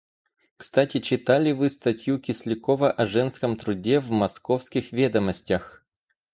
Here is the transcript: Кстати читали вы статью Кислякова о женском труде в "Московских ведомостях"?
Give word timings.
Кстати 0.57 0.97
читали 0.99 1.51
вы 1.51 1.69
статью 1.69 2.17
Кислякова 2.17 2.89
о 2.91 3.05
женском 3.05 3.55
труде 3.55 3.99
в 3.99 4.09
"Московских 4.09 4.91
ведомостях"? 4.91 5.85